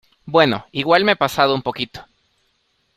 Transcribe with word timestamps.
bueno, 0.25 0.65
igual 0.71 1.03
me 1.05 1.11
he 1.11 1.15
pasado 1.15 1.53
un 1.53 1.61
poquito. 1.61 2.03